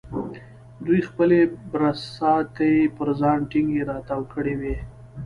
[0.85, 1.39] دوی خپلې
[1.71, 4.75] برساتۍ پر ځان ټینګې را تاو کړې وې.